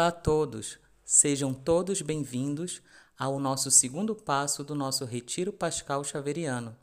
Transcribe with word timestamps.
Olá 0.00 0.08
a 0.08 0.12
todos, 0.12 0.78
sejam 1.04 1.52
todos 1.52 2.00
bem-vindos 2.00 2.80
ao 3.18 3.38
nosso 3.38 3.70
segundo 3.70 4.16
passo 4.16 4.64
do 4.64 4.74
nosso 4.74 5.04
Retiro 5.04 5.52
Pascal 5.52 6.02
Xaveriano. 6.02 6.74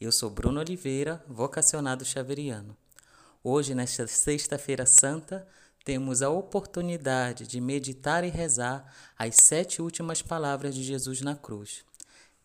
Eu 0.00 0.10
sou 0.10 0.30
Bruno 0.30 0.58
Oliveira, 0.58 1.22
vocacionado 1.28 2.02
Xaveriano. 2.02 2.74
Hoje, 3.44 3.74
nesta 3.74 4.06
Sexta-feira 4.06 4.86
Santa, 4.86 5.46
temos 5.84 6.22
a 6.22 6.30
oportunidade 6.30 7.46
de 7.46 7.60
meditar 7.60 8.24
e 8.24 8.30
rezar 8.30 8.90
as 9.18 9.36
sete 9.36 9.82
últimas 9.82 10.22
palavras 10.22 10.74
de 10.74 10.82
Jesus 10.82 11.20
na 11.20 11.36
cruz. 11.36 11.84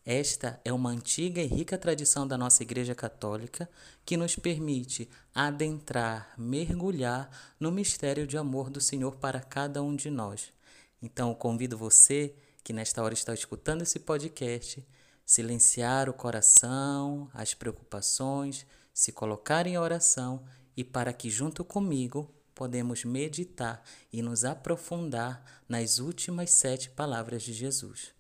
Esta 0.10 0.58
é 0.64 0.72
uma 0.72 0.90
antiga 0.90 1.42
e 1.42 1.48
rica 1.48 1.78
tradição 1.78 2.26
da 2.26 2.38
nossa 2.38 2.64
Igreja 2.64 2.96
Católica 2.96 3.70
que 4.06 4.16
nos 4.16 4.38
permite 4.38 5.10
adentrar, 5.36 6.34
mergulhar 6.38 7.30
no 7.60 7.74
mistério 7.74 8.26
de 8.26 8.38
amor 8.38 8.70
do 8.70 8.80
Senhor 8.80 9.18
para 9.18 9.42
cada 9.42 9.84
um 9.84 9.94
de 9.94 10.10
nós. 10.10 10.54
Então, 11.02 11.36
convido 11.36 11.78
você 11.78 12.34
que 12.64 12.72
nesta 12.72 13.04
hora 13.04 13.14
está 13.14 13.34
escutando 13.34 13.82
esse 13.82 14.00
podcast, 14.00 14.82
silenciar 15.26 16.10
o 16.10 16.14
coração, 16.14 17.30
as 17.34 17.54
preocupações, 17.54 18.66
se 18.94 19.12
colocar 19.12 19.68
em 19.68 19.78
oração 19.78 20.46
e 20.78 20.86
para 20.86 21.12
que 21.12 21.30
junto 21.30 21.66
comigo 21.66 22.34
podemos 22.56 23.04
meditar 23.04 23.84
e 24.14 24.22
nos 24.22 24.46
aprofundar 24.46 25.44
nas 25.68 26.00
últimas 26.00 26.52
sete 26.52 26.90
palavras 26.92 27.44
de 27.44 27.52
Jesus. 27.52 28.17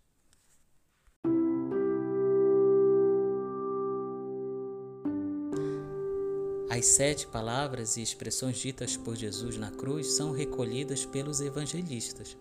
As 6.77 6.85
sete 6.85 7.25
palavras 7.25 7.97
e 7.97 8.03
expressões 8.03 8.59
ditas 8.59 8.95
por 8.95 9.15
Jesus 9.15 9.57
na 9.57 9.71
cruz 9.71 10.11
são 10.11 10.31
recolhidas 10.31 11.07
pelos 11.07 11.41
evangelistas. 11.41 12.37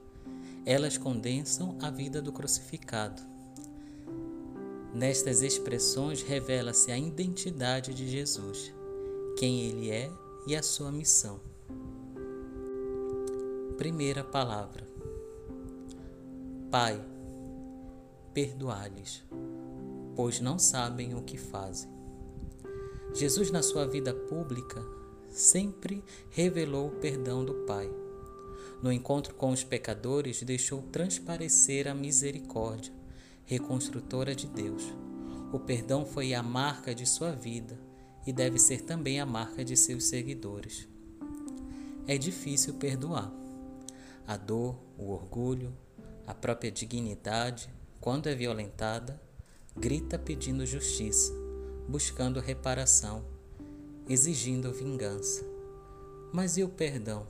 Elas 0.67 0.99
condensam 0.99 1.79
a 1.81 1.89
vida 1.89 2.21
do 2.21 2.31
crucificado. 2.31 3.23
Nestas 4.93 5.41
expressões 5.41 6.21
revela-se 6.21 6.93
a 6.93 6.99
identidade 6.99 7.95
de 7.95 8.07
Jesus, 8.07 8.75
quem 9.39 9.71
ele 9.71 9.91
é 9.91 10.11
e 10.47 10.55
a 10.55 10.63
sua 10.63 10.93
missão. 10.93 11.41
Primeira 13.79 14.23
palavra: 14.23 14.87
Pai, 16.71 17.03
perdoai-lhes, 18.35 19.25
pois 20.15 20.41
não 20.41 20.59
sabem 20.59 21.15
o 21.15 21.23
que 21.23 21.39
fazem. 21.39 21.96
Jesus, 23.15 23.51
na 23.51 23.63
sua 23.63 23.87
vida 23.87 24.13
pública, 24.13 24.83
sempre 25.29 26.05
revelou 26.31 26.89
o 26.89 26.97
perdão 26.97 27.45
do 27.45 27.55
Pai. 27.67 27.91
No 28.83 28.93
encontro 28.93 29.35
com 29.35 29.51
os 29.51 29.65
pecadores, 29.65 30.43
deixou 30.43 30.83
transparecer 30.83 31.89
a 31.89 31.95
misericórdia, 31.95 32.93
reconstrutora 33.45 34.35
de 34.35 34.47
Deus. 34.47 34.83
O 35.53 35.59
perdão 35.59 36.05
foi 36.05 36.35
a 36.35 36.43
marca 36.43 36.95
de 36.95 37.07
sua 37.07 37.33
vida 37.33 37.79
e 38.27 38.33
deve 38.33 38.59
ser 38.59 38.83
também 38.83 39.21
a 39.21 39.27
marca 39.27 39.65
de 39.65 39.77
seus 39.77 40.05
seguidores. 40.05 40.87
É 42.07 42.19
difícil 42.19 42.75
perdoar. 42.75 43.33
A 44.27 44.37
dor, 44.37 44.77
o 44.99 45.11
orgulho, 45.11 45.73
a 46.27 46.35
própria 46.35 46.71
dignidade, 46.71 47.73
quando 48.01 48.29
é 48.29 48.35
violentada, 48.35 49.21
grita 49.77 50.19
pedindo 50.19 50.67
justiça 50.67 51.46
buscando 51.89 52.41
reparação, 52.41 53.25
exigindo 54.09 54.73
vingança. 54.73 55.45
Mas 56.33 56.57
e 56.57 56.63
o 56.63 56.69
perdão? 56.69 57.27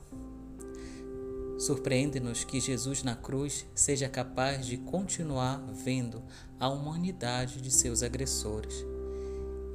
Surpreende-nos 1.57 2.43
que 2.43 2.59
Jesus 2.59 3.03
na 3.03 3.15
cruz 3.15 3.65
seja 3.73 4.07
capaz 4.07 4.65
de 4.65 4.77
continuar 4.77 5.63
vendo 5.71 6.21
a 6.59 6.69
humanidade 6.69 7.61
de 7.61 7.71
seus 7.71 8.03
agressores. 8.03 8.85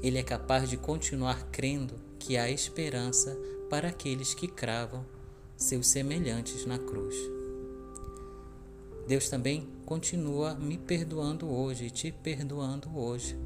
Ele 0.01 0.19
é 0.19 0.23
capaz 0.23 0.69
de 0.69 0.77
continuar 0.77 1.49
crendo 1.51 1.95
que 2.19 2.37
há 2.37 2.51
esperança 2.51 3.37
para 3.69 3.89
aqueles 3.89 4.35
que 4.35 4.47
cravam 4.47 5.05
seus 5.57 5.89
semelhantes 5.89 6.67
na 6.67 6.79
cruz. 6.79 7.17
Deus 9.07 9.29
também 9.29 9.69
continua 9.85 10.55
me 10.55 10.79
perdoando 10.79 11.51
hoje 11.51 11.87
e 11.87 11.91
te 11.91 12.13
perdoando 12.13 12.97
hoje 12.97 13.37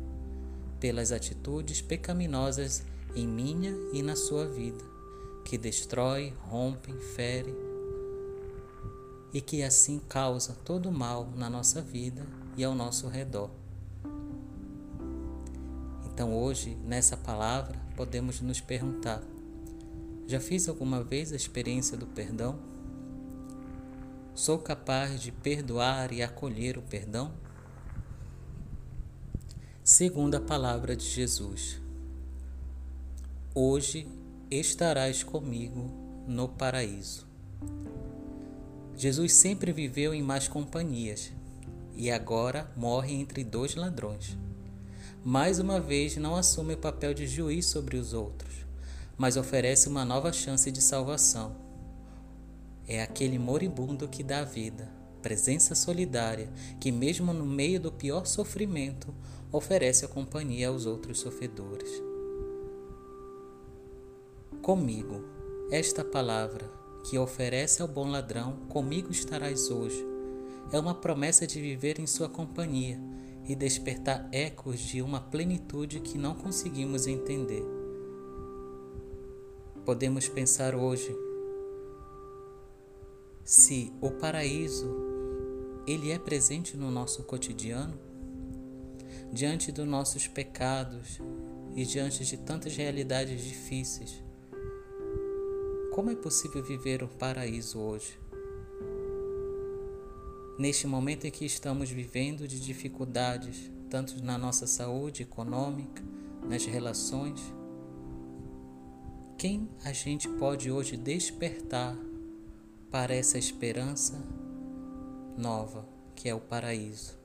pelas 0.87 1.11
atitudes 1.11 1.83
pecaminosas 1.83 2.85
em 3.17 3.27
minha 3.27 3.73
e 3.93 4.05
na 4.05 4.15
sua 4.15 4.47
vida, 4.47 4.85
que 5.45 5.59
destrói, 5.59 6.33
rompe, 6.43 6.93
fere 7.17 7.53
e 9.35 9.41
que 9.41 9.65
assim 9.65 9.99
causa 9.99 10.57
todo 10.65 10.89
o 10.89 10.93
mal 10.93 11.29
na 11.35 11.51
nossa 11.51 11.83
vida 11.83 12.25
e 12.57 12.63
ao 12.63 12.73
nosso 12.73 13.09
redor. 13.09 13.51
Então, 16.05 16.33
hoje, 16.33 16.77
nessa 16.85 17.17
palavra, 17.17 17.77
podemos 17.97 18.41
nos 18.41 18.61
perguntar: 18.61 19.21
já 20.25 20.39
fiz 20.39 20.69
alguma 20.69 21.03
vez 21.03 21.33
a 21.33 21.37
experiência 21.37 21.97
do 21.97 22.07
perdão? 22.07 22.61
Sou 24.37 24.57
capaz 24.57 25.21
de 25.21 25.33
perdoar 25.33 26.13
e 26.13 26.23
acolher 26.23 26.79
o 26.79 26.83
perdão? 26.83 27.33
Segundo 29.89 30.35
a 30.35 30.41
palavra 30.41 30.97
de 30.97 31.05
Jesus. 31.05 31.81
Hoje 33.55 34.09
estarás 34.51 35.23
comigo 35.23 35.89
no 36.27 36.49
paraíso. 36.49 37.25
Jesus 38.97 39.33
sempre 39.35 39.73
viveu 39.73 40.13
em 40.13 40.25
más 40.25 40.49
companhias 40.49 41.31
e 41.95 42.11
agora 42.11 42.69
morre 42.77 43.15
entre 43.15 43.45
dois 43.45 43.77
ladrões. 43.77 44.37
Mais 45.25 45.61
uma 45.61 45.79
vez, 45.79 46.17
não 46.17 46.35
assume 46.35 46.75
o 46.75 46.79
papel 46.79 47.15
de 47.15 47.25
juiz 47.29 47.67
sobre 47.67 47.97
os 47.97 48.13
outros, 48.13 48.67
mas 49.17 49.37
oferece 49.37 49.89
uma 49.89 50.05
nova 50.05 50.33
chance 50.33 50.69
de 50.73 50.83
salvação. 50.83 51.55
É 52.89 53.01
aquele 53.01 53.39
moribundo 53.39 54.09
que 54.09 54.25
dá 54.25 54.43
vida, 54.43 54.91
presença 55.27 55.75
solidária 55.75 56.49
que, 56.79 56.93
mesmo 56.93 57.33
no 57.33 57.45
meio 57.45 57.81
do 57.81 57.91
pior 57.91 58.27
sofrimento, 58.27 59.13
oferece 59.51 60.05
a 60.05 60.09
companhia 60.09 60.69
aos 60.69 60.87
outros 60.87 61.19
sofredores. 61.19 61.91
Comigo, 64.63 65.25
esta 65.69 66.05
palavra 66.05 66.71
que 67.05 67.19
oferece 67.19 67.83
ao 67.83 67.89
bom 67.89 68.09
ladrão, 68.09 68.59
comigo 68.69 69.11
estarás 69.11 69.69
hoje, 69.69 70.01
é 70.71 70.79
uma 70.79 70.95
promessa 70.95 71.45
de 71.45 71.61
viver 71.61 71.99
em 71.99 72.07
sua 72.07 72.29
companhia 72.29 72.97
e 73.49 73.57
despertar 73.57 74.29
ecos 74.31 74.79
de 74.79 75.03
uma 75.03 75.21
plenitude 75.21 75.99
que 75.99 76.17
não 76.17 76.37
conseguimos 76.37 77.09
entender. 77.09 77.65
Podemos 79.85 80.29
pensar 80.29 80.77
hoje 80.77 81.13
se 83.45 83.93
o 84.01 84.11
paraíso 84.11 85.06
ele 85.87 86.11
é 86.11 86.19
presente 86.19 86.77
no 86.77 86.91
nosso 86.91 87.23
cotidiano? 87.25 88.07
diante 89.33 89.73
dos 89.73 89.87
nossos 89.87 90.27
pecados 90.27 91.21
e 91.75 91.85
diante 91.85 92.25
de 92.25 92.37
tantas 92.37 92.77
realidades 92.77 93.43
difíceis. 93.43 94.23
Como 95.93 96.11
é 96.11 96.15
possível 96.15 96.63
viver 96.63 97.03
um 97.03 97.09
paraíso 97.09 97.79
hoje? 97.79 98.19
Neste 100.59 100.87
momento 100.87 101.27
em 101.27 101.31
que 101.31 101.45
estamos 101.45 101.91
vivendo 101.91 102.49
de 102.49 102.59
dificuldades, 102.59 103.71
tanto 103.91 104.23
na 104.25 104.39
nossa 104.39 104.67
saúde 104.67 105.23
econômica, 105.23 106.03
nas 106.49 106.65
relações, 106.65 107.41
quem 109.37 109.69
a 109.85 109.93
gente 109.93 110.29
pode 110.29 110.71
hoje 110.71 110.97
despertar 110.97 111.97
para 112.91 113.15
essa 113.15 113.37
esperança 113.37 114.15
nova 115.37 115.85
que 116.15 116.29
é 116.29 116.35
o 116.35 116.41
paraíso? 116.41 117.19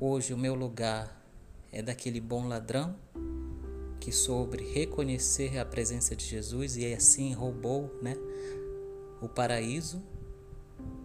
Hoje 0.00 0.32
o 0.32 0.38
meu 0.38 0.54
lugar 0.54 1.24
é 1.72 1.82
daquele 1.82 2.20
bom 2.20 2.46
ladrão 2.46 2.94
que 3.98 4.12
soube 4.12 4.62
reconhecer 4.62 5.58
a 5.58 5.64
presença 5.64 6.14
de 6.14 6.24
Jesus 6.24 6.76
e 6.76 6.94
assim 6.94 7.32
roubou, 7.32 7.92
né, 8.00 8.14
o 9.20 9.28
paraíso, 9.28 10.00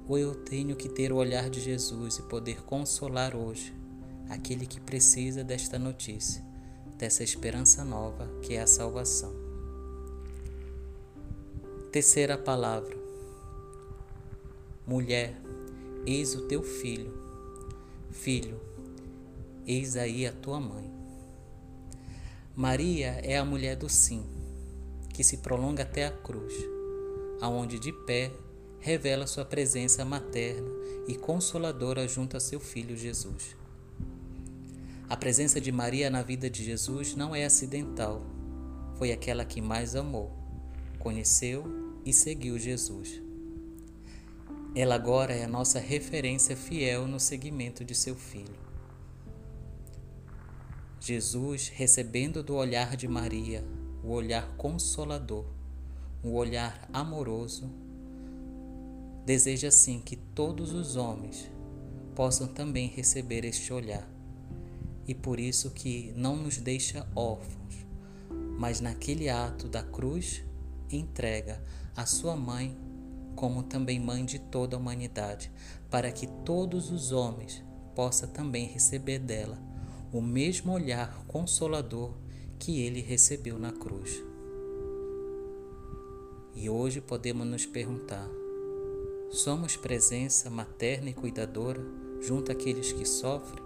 ou 0.08 0.18
eu 0.20 0.36
tenho 0.36 0.76
que 0.76 0.88
ter 0.88 1.12
o 1.12 1.16
olhar 1.16 1.50
de 1.50 1.60
Jesus 1.60 2.18
e 2.18 2.22
poder 2.24 2.62
consolar 2.64 3.36
hoje 3.36 3.74
aquele 4.30 4.66
que 4.66 4.80
precisa 4.80 5.44
desta 5.44 5.80
notícia, 5.80 6.44
dessa 6.98 7.24
esperança 7.24 7.84
nova 7.84 8.28
que 8.42 8.54
é 8.54 8.62
a 8.62 8.68
salvação. 8.68 9.34
Terceira 11.92 12.38
palavra. 12.38 12.96
Mulher, 14.86 15.36
eis 16.06 16.36
o 16.36 16.48
teu 16.48 16.64
filho. 16.64 17.14
Filho, 18.12 18.60
Eis 19.66 19.96
aí 19.96 20.26
a 20.26 20.34
tua 20.34 20.60
mãe. 20.60 20.92
Maria 22.56 23.20
é 23.24 23.38
a 23.38 23.46
mulher 23.46 23.76
do 23.76 23.88
sim, 23.88 24.26
que 25.14 25.24
se 25.24 25.38
prolonga 25.38 25.84
até 25.84 26.08
a 26.08 26.12
cruz, 26.12 26.54
aonde 27.40 27.78
de 27.78 27.94
pé 27.94 28.32
revela 28.80 29.28
sua 29.28 29.46
presença 29.46 30.04
materna 30.04 30.68
e 31.08 31.16
consoladora 31.16 32.08
junto 32.08 32.36
a 32.36 32.40
seu 32.40 32.60
filho 32.60 32.98
Jesus. 32.98 33.56
A 35.08 35.16
presença 35.16 35.62
de 35.62 35.72
Maria 35.72 36.10
na 36.10 36.24
vida 36.24 36.50
de 36.50 36.64
Jesus 36.64 37.16
não 37.16 37.36
é 37.36 37.46
acidental. 37.46 38.26
Foi 38.96 39.12
aquela 39.12 39.46
que 39.46 39.62
mais 39.62 39.96
amou, 39.96 40.32
conheceu 40.98 41.64
e 42.04 42.12
seguiu 42.12 42.58
Jesus. 42.58 43.22
Ela 44.74 44.96
agora 44.96 45.34
é 45.34 45.44
a 45.44 45.50
nossa 45.50 45.80
referência 45.80 46.56
fiel 46.56 47.06
no 47.06 47.20
seguimento 47.20 47.84
de 47.84 47.94
seu 47.94 48.16
filho. 48.16 48.56
Jesus, 50.98 51.68
recebendo 51.68 52.42
do 52.42 52.56
olhar 52.56 52.96
de 52.96 53.06
Maria 53.06 53.66
o 54.02 54.12
olhar 54.12 54.56
consolador, 54.56 55.46
o 56.24 56.36
olhar 56.36 56.88
amoroso, 56.94 57.70
deseja 59.26 59.68
assim 59.68 60.00
que 60.00 60.16
todos 60.16 60.72
os 60.72 60.96
homens 60.96 61.52
possam 62.16 62.48
também 62.48 62.88
receber 62.88 63.44
este 63.44 63.74
olhar. 63.74 64.08
E 65.06 65.14
por 65.14 65.38
isso 65.38 65.72
que 65.72 66.14
não 66.16 66.38
nos 66.38 66.58
deixa 66.58 67.06
órfãos, 67.14 67.86
mas 68.58 68.80
naquele 68.80 69.28
ato 69.28 69.68
da 69.68 69.84
cruz 69.84 70.46
entrega 70.90 71.62
a 71.94 72.06
sua 72.06 72.38
mãe 72.38 72.78
como 73.42 73.64
também 73.64 74.00
mãe 74.00 74.24
de 74.24 74.38
toda 74.38 74.76
a 74.76 74.80
humanidade, 74.80 75.52
para 75.90 76.12
que 76.12 76.28
todos 76.46 76.92
os 76.92 77.12
homens 77.12 77.64
possam 77.96 78.30
também 78.30 78.68
receber 78.68 79.18
dela 79.18 79.58
o 80.14 80.22
mesmo 80.22 80.72
olhar 80.72 81.26
consolador 81.26 82.14
que 82.60 82.82
ele 82.82 83.02
recebeu 83.02 83.58
na 83.58 83.72
cruz. 83.72 84.24
E 86.54 86.70
hoje 86.70 87.02
podemos 87.02 87.48
nos 87.48 87.66
perguntar: 87.66 88.30
somos 89.32 89.76
presença 89.76 90.48
materna 90.48 91.10
e 91.10 91.14
cuidadora 91.14 91.82
junto 92.22 92.52
àqueles 92.52 92.94
que 92.94 93.08
sofrem? 93.08 93.64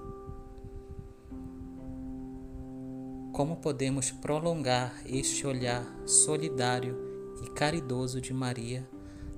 Como 3.33 3.57
podemos 3.57 4.09
prolongar 4.09 5.01
este 5.05 5.45
olhar 5.45 5.85
solidário 6.05 6.95
e 7.43 7.49
caridoso 7.49 8.21
de 8.21 8.33
Maria 8.33 8.94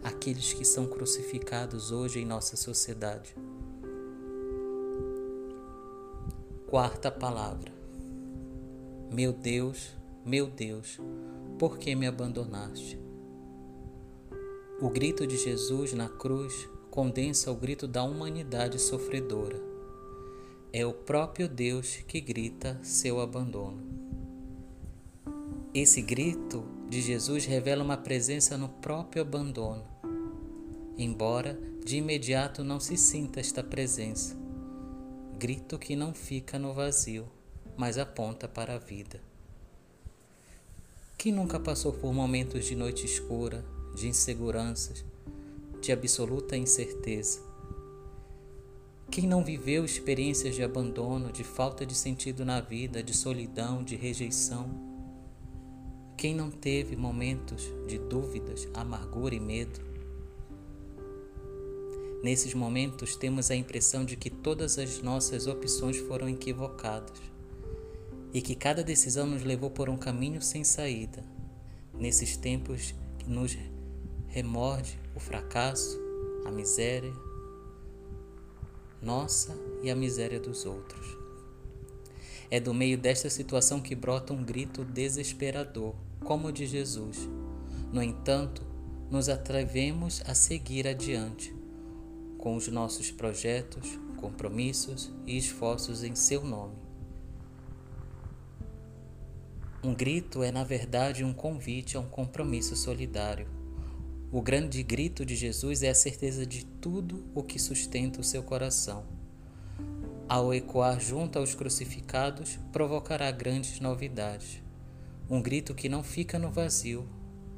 aqueles 0.08 0.54
que 0.54 0.64
são 0.64 0.88
crucificados 0.88 1.92
hoje 1.92 2.20
em 2.20 2.26
nossa 2.26 2.56
sociedade. 2.56 3.36
Quarta 6.66 7.12
palavra. 7.12 7.74
Meu 9.12 9.34
Deus, 9.34 9.96
meu 10.26 10.48
Deus, 10.48 10.98
por 11.60 11.78
que 11.78 11.94
me 11.94 12.08
abandonaste? 12.08 12.98
O 14.82 14.90
grito 14.90 15.28
de 15.28 15.38
Jesus 15.38 15.94
na 15.94 16.08
cruz 16.08 16.70
condensa 16.90 17.52
o 17.52 17.56
grito 17.56 17.86
da 17.88 18.04
humanidade 18.04 18.80
sofredora. 18.80 19.62
É 20.72 20.86
o 20.86 20.94
próprio 20.94 21.50
Deus 21.50 21.98
que 22.08 22.22
grita 22.22 22.80
seu 22.82 23.20
abandono. 23.20 23.82
Esse 25.74 26.02
grito 26.02 26.64
de 26.90 27.02
Jesus 27.02 27.46
revela 27.46 27.84
uma 27.84 27.98
presença 27.98 28.58
no 28.58 28.70
próprio 28.70 29.22
abandono, 29.22 29.97
embora 30.98 31.60
de 31.86 31.98
imediato 31.98 32.64
não 32.64 32.80
se 32.80 32.98
sinta 32.98 33.40
esta 33.40 33.64
presença. 33.64 34.36
Grito 35.38 35.78
que 35.78 35.96
não 35.96 36.14
fica 36.14 36.58
no 36.58 36.74
vazio, 36.74 37.28
mas 37.78 37.98
aponta 37.98 38.48
para 38.48 38.76
a 38.76 38.80
vida. 38.80 39.22
Quem 41.18 41.32
nunca 41.32 41.60
passou 41.60 41.94
por 41.94 42.14
momentos 42.14 42.66
de 42.66 42.76
noite 42.76 43.06
escura, 43.06 43.64
de 43.96 44.08
inseguranças, 44.08 45.06
de 45.82 45.92
absoluta 45.92 46.58
incerteza? 46.58 47.40
Quem 49.10 49.26
não 49.26 49.44
viveu 49.44 49.86
experiências 49.86 50.56
de 50.56 50.64
abandono, 50.64 51.32
de 51.32 51.44
falta 51.44 51.86
de 51.86 51.96
sentido 51.96 52.44
na 52.44 52.60
vida, 52.60 53.02
de 53.02 53.16
solidão, 53.16 53.84
de 53.84 53.96
rejeição? 53.96 54.70
Quem 56.18 56.36
não 56.36 56.52
teve 56.52 56.96
momentos 56.96 57.64
de 57.88 57.98
dúvidas, 57.98 58.68
amargura 58.74 59.34
e 59.34 59.40
medo? 59.40 59.80
Nesses 62.24 62.54
momentos 62.54 63.16
temos 63.16 63.52
a 63.52 63.56
impressão 63.56 64.04
de 64.04 64.16
que 64.16 64.30
todas 64.30 64.80
as 64.80 65.02
nossas 65.02 65.46
opções 65.46 65.98
foram 65.98 66.28
equivocadas 66.28 67.22
e 68.34 68.42
que 68.42 68.56
cada 68.56 68.84
decisão 68.84 69.28
nos 69.28 69.44
levou 69.44 69.70
por 69.70 69.88
um 69.90 69.98
caminho 69.98 70.42
sem 70.42 70.64
saída. 70.64 71.24
Nesses 71.94 72.36
tempos 72.36 72.94
que 73.20 73.30
nos 73.30 73.58
remorde 74.28 75.00
o 75.16 75.20
fracasso, 75.20 76.00
a 76.46 76.52
miséria 76.52 77.14
nossa 79.02 79.56
e 79.84 79.92
a 79.92 79.96
miséria 79.96 80.40
dos 80.40 80.66
outros. 80.66 81.18
É 82.50 82.60
do 82.60 82.74
meio 82.74 82.98
desta 82.98 83.30
situação 83.30 83.80
que 83.80 83.96
brota 83.96 84.34
um 84.34 84.44
grito 84.44 84.84
desesperador 84.84 85.94
como 86.24 86.48
o 86.48 86.52
de 86.52 86.66
Jesus. 86.66 87.30
No 87.92 88.02
entanto, 88.02 88.64
nos 89.10 89.30
atrevemos 89.30 90.22
a 90.26 90.34
seguir 90.34 90.88
adiante 90.88 91.57
com 92.38 92.56
os 92.56 92.68
nossos 92.68 93.12
projetos, 93.12 94.00
compromissos 94.18 95.12
e 95.26 95.38
esforços 95.38 96.04
em 96.04 96.16
seu 96.16 96.44
nome. 96.44 96.76
Um 99.84 99.94
grito 99.94 100.44
é, 100.44 100.52
na 100.52 100.64
verdade, 100.64 101.24
um 101.24 101.34
convite 101.34 101.98
a 101.98 102.00
um 102.00 102.08
compromisso 102.08 102.76
solidário. 102.76 103.48
O 104.32 104.42
grande 104.42 104.84
grito 104.84 105.26
de 105.26 105.36
Jesus 105.36 105.84
é 105.84 105.90
a 105.90 105.96
certeza 105.96 106.46
de 106.46 106.66
tudo 106.66 107.26
o 107.34 107.44
que 107.44 107.58
sustenta 107.58 108.20
o 108.20 108.24
seu 108.24 108.44
coração. 108.44 109.06
Ao 110.28 110.54
ecoar 110.54 111.00
junto 111.00 111.40
aos 111.40 111.56
crucificados, 111.56 112.60
provocará 112.72 113.32
grandes 113.32 113.80
novidades 113.80 114.62
um 115.30 115.42
grito 115.42 115.76
que 115.76 115.90
não 115.90 116.04
fica 116.04 116.40
no 116.40 116.50
vazio, 116.50 117.06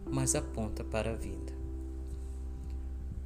mas 0.06 0.34
aponta 0.34 0.84
para 0.84 1.12
a 1.12 1.16
vida. 1.16 1.59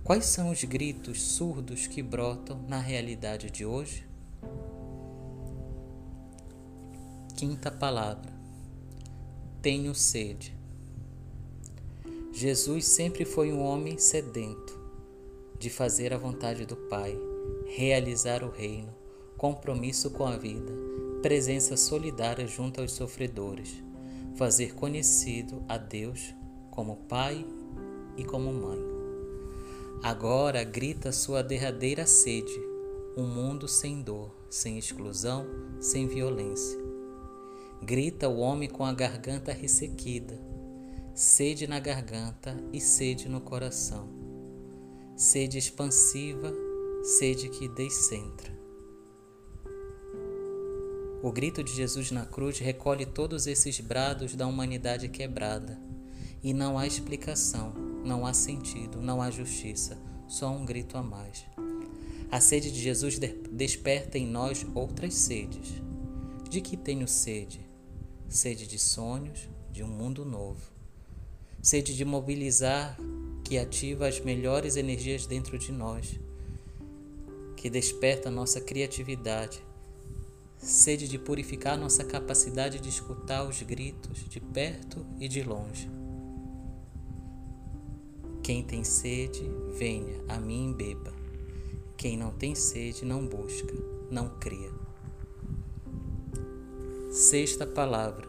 Quais 0.03 0.25
são 0.25 0.51
os 0.51 0.63
gritos 0.63 1.21
surdos 1.21 1.87
que 1.87 2.01
brotam 2.01 2.61
na 2.67 2.79
realidade 2.79 3.49
de 3.49 3.65
hoje? 3.65 4.05
Quinta 7.35 7.71
palavra. 7.71 8.31
Tenho 9.61 9.95
sede. 9.95 10.55
Jesus 12.31 12.85
sempre 12.85 13.23
foi 13.23 13.53
um 13.53 13.63
homem 13.63 13.97
sedento 13.97 14.77
de 15.57 15.69
fazer 15.69 16.13
a 16.13 16.17
vontade 16.17 16.65
do 16.65 16.75
Pai, 16.75 17.17
realizar 17.67 18.43
o 18.43 18.51
reino, 18.51 18.93
compromisso 19.37 20.11
com 20.11 20.25
a 20.25 20.35
vida, 20.35 20.71
presença 21.21 21.77
solidária 21.77 22.45
junto 22.45 22.81
aos 22.81 22.91
sofredores 22.91 23.83
fazer 24.35 24.73
conhecido 24.73 25.63
a 25.67 25.77
Deus 25.77 26.33
como 26.71 26.97
Pai 27.07 27.45
e 28.17 28.23
como 28.23 28.51
Mãe. 28.51 28.92
Agora 30.03 30.65
grita 30.65 31.13
sua 31.13 31.41
derradeira 31.41 32.05
sede, 32.05 32.51
um 33.15 33.25
mundo 33.25 33.69
sem 33.69 34.01
dor, 34.01 34.35
sem 34.49 34.77
exclusão, 34.77 35.47
sem 35.79 36.09
violência. 36.09 36.77
Grita 37.81 38.27
o 38.27 38.39
homem 38.39 38.67
com 38.67 38.83
a 38.83 38.91
garganta 38.91 39.53
ressequida, 39.53 40.37
sede 41.15 41.67
na 41.67 41.79
garganta 41.79 42.53
e 42.73 42.81
sede 42.81 43.29
no 43.29 43.39
coração, 43.39 44.09
sede 45.15 45.57
expansiva, 45.57 46.53
sede 47.01 47.47
que 47.47 47.69
descentra. 47.69 48.51
O 51.23 51.31
grito 51.31 51.63
de 51.63 51.73
Jesus 51.73 52.11
na 52.11 52.25
cruz 52.25 52.59
recolhe 52.59 53.05
todos 53.05 53.47
esses 53.47 53.79
brados 53.79 54.35
da 54.35 54.47
humanidade 54.47 55.07
quebrada. 55.07 55.81
E 56.43 56.53
não 56.53 56.77
há 56.77 56.85
explicação, 56.85 57.92
não 58.03 58.25
há 58.25 58.33
sentido, 58.33 59.01
não 59.01 59.21
há 59.21 59.31
justiça, 59.31 59.97
só 60.27 60.49
um 60.49 60.65
grito 60.65 60.97
a 60.97 61.03
mais. 61.03 61.45
A 62.31 62.39
sede 62.39 62.71
de 62.71 62.79
Jesus 62.81 63.19
desperta 63.51 64.17
em 64.17 64.25
nós 64.27 64.65
outras 64.73 65.13
sedes. 65.13 65.81
De 66.49 66.61
que 66.61 66.75
tenho 66.75 67.07
sede? 67.07 67.61
Sede 68.27 68.67
de 68.67 68.79
sonhos, 68.79 69.47
de 69.71 69.83
um 69.83 69.87
mundo 69.87 70.25
novo. 70.25 70.61
Sede 71.61 71.95
de 71.95 72.03
mobilizar 72.03 72.97
que 73.43 73.57
ativa 73.57 74.07
as 74.07 74.19
melhores 74.19 74.75
energias 74.75 75.25
dentro 75.25 75.57
de 75.57 75.71
nós, 75.71 76.19
que 77.55 77.69
desperta 77.69 78.29
nossa 78.29 78.59
criatividade 78.59 79.63
sede 80.63 81.07
de 81.07 81.19
purificar 81.19 81.77
nossa 81.77 82.03
capacidade 82.03 82.79
de 82.79 82.87
escutar 82.87 83.43
os 83.43 83.61
gritos 83.61 84.27
de 84.29 84.39
perto 84.39 85.05
e 85.19 85.27
de 85.27 85.43
longe. 85.43 85.89
Quem 88.43 88.61
tem 88.61 88.83
sede, 88.83 89.49
venha 89.71 90.21
a 90.27 90.37
mim 90.37 90.71
e 90.71 90.73
beba. 90.73 91.13
Quem 91.95 92.17
não 92.17 92.29
tem 92.29 92.53
sede, 92.53 93.05
não 93.05 93.25
busca, 93.25 93.73
não 94.11 94.37
cria. 94.37 94.69
Sexta 97.09 97.65
palavra: 97.65 98.27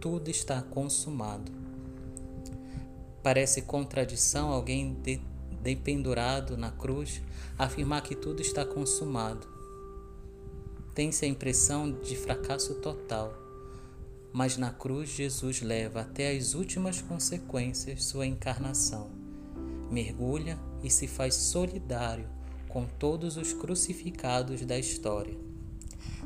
tudo 0.00 0.30
está 0.30 0.62
consumado. 0.62 1.52
Parece 3.22 3.60
contradição 3.60 4.48
alguém 4.48 4.94
de 4.94 5.20
dependurado 5.60 6.56
na 6.56 6.70
cruz, 6.70 7.20
afirmar 7.58 8.00
que 8.00 8.14
tudo 8.14 8.40
está 8.40 8.64
consumado. 8.64 9.46
Tem-se 10.94 11.26
a 11.26 11.28
impressão 11.28 11.92
de 11.92 12.16
fracasso 12.16 12.76
total, 12.76 13.34
mas 14.32 14.56
na 14.56 14.70
cruz 14.70 15.10
Jesus 15.10 15.62
leva 15.62 16.02
até 16.02 16.30
as 16.30 16.54
últimas 16.54 17.00
consequências 17.00 18.04
sua 18.04 18.26
encarnação. 18.26 19.10
Mergulha 19.90 20.58
e 20.82 20.90
se 20.90 21.06
faz 21.06 21.34
solidário 21.34 22.28
com 22.68 22.84
todos 22.84 23.36
os 23.36 23.52
crucificados 23.52 24.64
da 24.64 24.78
história. 24.78 25.36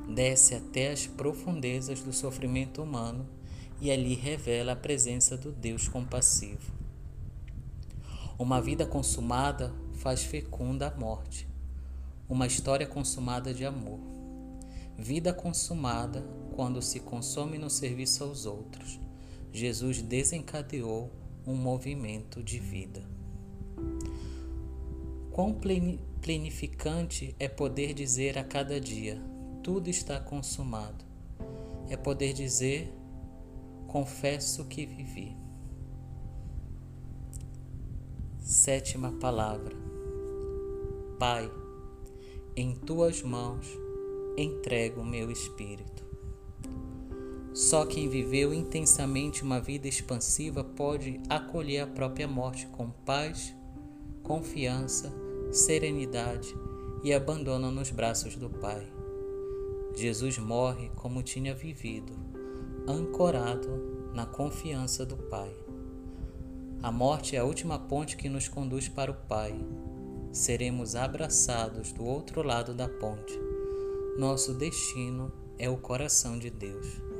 Desce 0.09 0.55
até 0.55 0.91
as 0.91 1.07
profundezas 1.07 2.01
do 2.01 2.13
sofrimento 2.13 2.83
humano 2.83 3.29
e 3.81 3.91
ali 3.91 4.15
revela 4.15 4.73
a 4.73 4.77
presença 4.77 5.37
do 5.37 5.53
Deus 5.53 5.89
compassivo. 5.89 6.73
Uma 8.39 8.61
vida 8.61 8.85
consumada 8.85 9.73
faz 9.95 10.25
fecunda 10.25 10.89
a 10.89 10.99
morte, 10.99 11.49
uma 12.29 12.47
história 12.47 12.87
consumada 12.87 13.55
de 13.55 13.65
amor. 13.65 14.01
Vida 14.99 15.33
consumada 15.33 16.25
quando 16.53 16.81
se 16.81 17.01
consome 17.01 17.59
no 17.59 17.71
serviço 17.71 18.25
aos 18.25 18.47
outros. 18.47 19.01
Jesus 19.53 20.01
desencadeou 20.01 21.11
um 21.47 21.55
movimento 21.55 22.43
de 22.43 22.59
vida. 22.59 23.03
Quão 25.31 25.59
plenificante 26.21 27.35
é 27.39 27.49
poder 27.49 27.95
dizer 27.95 28.39
a 28.39 28.45
cada 28.45 28.81
dia: 28.81 29.21
tudo 29.63 29.89
está 29.89 30.21
consumado. 30.21 31.05
É 31.89 31.97
poder 31.97 32.33
dizer: 32.33 32.93
confesso 33.89 34.65
que 34.67 34.87
vivi. 34.87 35.37
Sétima 38.39 39.13
palavra. 39.13 39.77
Pai, 41.19 41.51
em 42.57 42.75
tuas 42.75 43.23
mãos 43.23 43.67
entrego 44.37 45.01
o 45.01 45.07
meu 45.07 45.31
espírito. 45.31 46.02
Só 47.55 47.85
quem 47.85 48.09
viveu 48.09 48.55
intensamente 48.55 49.43
uma 49.43 49.61
vida 49.61 49.87
expansiva 49.87 50.65
pode 50.65 51.21
acolher 51.29 51.81
a 51.81 51.87
própria 51.87 52.27
morte 52.27 52.67
com 52.69 52.91
paz, 52.91 53.55
confiança, 54.23 55.13
serenidade 55.51 56.57
e 57.05 57.13
abandona 57.13 57.71
nos 57.71 57.91
braços 57.91 58.37
do 58.37 58.49
Pai. 58.49 58.87
Jesus 59.95 60.39
morre 60.39 60.91
como 60.97 61.23
tinha 61.23 61.55
vivido, 61.55 62.15
ancorado 62.89 64.11
na 64.15 64.25
confiança 64.25 65.05
do 65.05 65.17
Pai. 65.17 65.55
A 66.83 66.91
morte 66.91 67.37
é 67.37 67.39
a 67.39 67.45
última 67.45 67.79
ponte 67.79 68.17
que 68.17 68.31
nos 68.31 68.49
conduz 68.49 68.89
para 68.89 69.11
o 69.11 69.27
Pai. 69.29 69.55
Seremos 70.33 70.97
abraçados 70.97 71.93
do 71.93 72.03
outro 72.03 72.43
lado 72.43 72.73
da 72.73 72.89
ponte. 72.89 73.39
Nosso 74.19 74.55
destino 74.55 75.31
é 75.59 75.69
o 75.69 75.77
coração 75.77 76.39
de 76.39 76.49
Deus. 76.49 77.12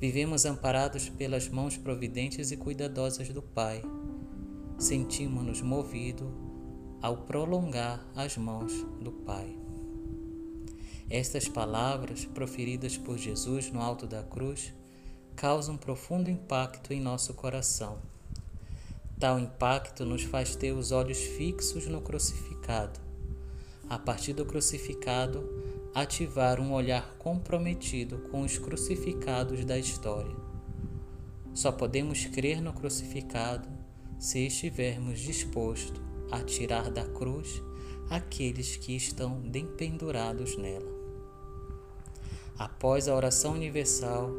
Vivemos 0.00 0.44
amparados 0.44 1.08
pelas 1.08 1.48
mãos 1.48 1.76
providentes 1.76 2.52
e 2.52 2.56
cuidadosas 2.56 3.30
do 3.30 3.42
Pai. 3.42 3.82
Sentimos-nos 4.78 5.60
movidos 5.60 6.28
ao 7.02 7.24
prolongar 7.24 8.06
as 8.14 8.36
mãos 8.36 8.72
do 9.02 9.10
Pai. 9.10 9.56
Estas 11.10 11.48
palavras, 11.48 12.24
proferidas 12.26 12.96
por 12.96 13.18
Jesus 13.18 13.72
no 13.72 13.80
alto 13.80 14.06
da 14.06 14.22
cruz, 14.22 14.72
causa 15.34 15.72
um 15.72 15.76
profundo 15.76 16.30
impacto 16.30 16.92
em 16.92 17.00
nosso 17.00 17.34
coração. 17.34 17.98
Tal 19.18 19.36
impacto 19.40 20.04
nos 20.04 20.22
faz 20.22 20.54
ter 20.54 20.70
os 20.70 20.92
olhos 20.92 21.18
fixos 21.18 21.88
no 21.88 22.00
crucificado. 22.00 23.00
A 23.90 23.98
partir 23.98 24.32
do 24.32 24.44
crucificado, 24.44 25.42
ativar 26.00 26.60
um 26.60 26.72
olhar 26.72 27.16
comprometido 27.18 28.18
com 28.30 28.42
os 28.42 28.56
crucificados 28.56 29.64
da 29.64 29.76
história. 29.76 30.36
Só 31.52 31.72
podemos 31.72 32.24
crer 32.26 32.62
no 32.62 32.72
crucificado 32.72 33.68
se 34.16 34.46
estivermos 34.46 35.18
dispostos 35.18 36.00
a 36.30 36.40
tirar 36.40 36.88
da 36.90 37.04
cruz 37.04 37.60
aqueles 38.08 38.76
que 38.76 38.94
estão 38.94 39.40
dependurados 39.40 40.56
nela. 40.56 40.88
Após 42.56 43.08
a 43.08 43.14
oração 43.14 43.54
universal, 43.54 44.30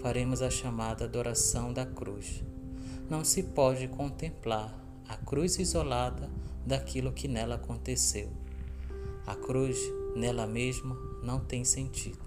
faremos 0.00 0.40
a 0.40 0.50
chamada 0.50 1.04
adoração 1.04 1.70
da 1.70 1.84
cruz. 1.84 2.42
Não 3.10 3.22
se 3.24 3.42
pode 3.42 3.88
contemplar 3.88 4.74
a 5.06 5.16
cruz 5.18 5.58
isolada 5.58 6.30
daquilo 6.66 7.12
que 7.12 7.28
nela 7.28 7.56
aconteceu. 7.56 8.30
A 9.26 9.34
cruz, 9.34 9.78
nela 10.14 10.46
mesma, 10.46 10.96
não 11.22 11.40
tem 11.40 11.64
sentido. 11.64 12.18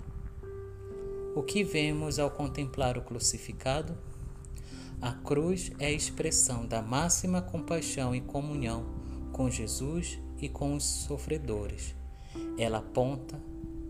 O 1.36 1.44
que 1.44 1.63
vemos 1.63 2.20
ao 2.20 2.32
contemplar 2.32 2.98
o 2.98 3.01
crucificado? 3.01 3.98
A 5.01 5.12
cruz 5.12 5.72
é 5.77 5.88
a 5.88 5.91
expressão 5.91 6.65
da 6.65 6.82
máxima 6.82 7.41
compaixão 7.41 8.15
e 8.15 8.22
comunhão 8.22 8.86
com 9.32 9.50
Jesus 9.50 10.20
e 10.41 10.50
com 10.50 10.75
os 10.75 10.84
sofredores. 10.84 11.96
Ela 12.58 12.79
aponta 12.79 13.39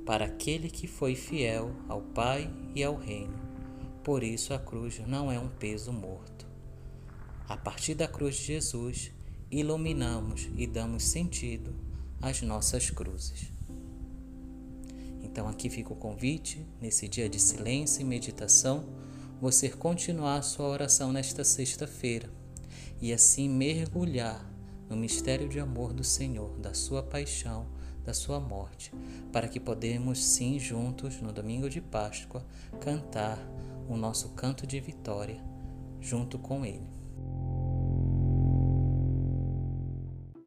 para 0.05 0.25
aquele 0.25 0.69
que 0.69 0.87
foi 0.87 1.15
fiel 1.15 1.71
ao 1.87 2.01
Pai 2.01 2.49
e 2.75 2.83
ao 2.83 2.95
Reino 2.95 3.47
por 4.07 4.23
isso 4.23 4.53
a 4.53 4.57
cruz 4.57 5.01
não 5.05 5.29
é 5.29 5.37
um 5.37 5.49
peso 5.49 5.91
morto. 5.91 6.47
A 7.45 7.57
partir 7.57 7.93
da 7.93 8.07
cruz 8.07 8.37
de 8.37 8.43
Jesus, 8.45 9.11
iluminamos 9.51 10.47
e 10.55 10.65
damos 10.65 11.03
sentido 11.03 11.75
às 12.21 12.41
nossas 12.41 12.89
cruzes. 12.89 13.51
Então 15.37 15.47
aqui 15.47 15.69
fica 15.69 15.93
o 15.93 15.95
convite, 15.95 16.65
nesse 16.81 17.07
dia 17.07 17.29
de 17.29 17.39
silêncio 17.39 18.01
e 18.01 18.03
meditação, 18.03 18.85
você 19.39 19.69
continuar 19.69 20.37
a 20.37 20.41
sua 20.41 20.67
oração 20.67 21.13
nesta 21.13 21.43
sexta-feira 21.43 22.27
e 22.99 23.13
assim 23.13 23.47
mergulhar 23.47 24.43
no 24.89 24.97
mistério 24.97 25.47
de 25.47 25.59
amor 25.59 25.93
do 25.93 26.03
Senhor, 26.03 26.57
da 26.57 26.73
sua 26.73 27.03
paixão, 27.03 27.67
da 28.03 28.15
sua 28.15 28.39
morte, 28.39 28.91
para 29.31 29.47
que 29.47 29.59
podemos 29.59 30.25
sim 30.25 30.57
juntos 30.57 31.21
no 31.21 31.31
domingo 31.31 31.69
de 31.69 31.81
Páscoa 31.81 32.43
cantar 32.81 33.37
o 33.87 33.95
nosso 33.95 34.29
canto 34.29 34.65
de 34.65 34.79
vitória 34.79 35.39
junto 36.01 36.39
com 36.39 36.65
Ele. 36.65 36.87